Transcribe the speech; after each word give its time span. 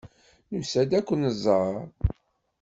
Nusa-d 0.51 0.91
ad 0.99 1.03
ken-nẓer. 1.07 1.75